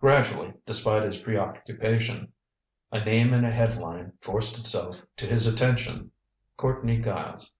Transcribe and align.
Gradually, 0.00 0.54
despite 0.64 1.02
his 1.02 1.20
preoccupation, 1.20 2.32
a 2.92 3.04
name 3.04 3.34
in 3.34 3.44
a 3.44 3.50
head 3.50 3.74
line 3.76 4.12
forced 4.20 4.60
itself 4.60 5.04
to 5.16 5.26
his 5.26 5.48
attention. 5.48 6.12
Courtney 6.56 7.00
Giles. 7.00 7.50